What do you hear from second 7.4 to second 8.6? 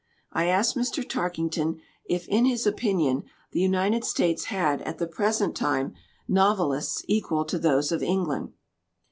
to those of England.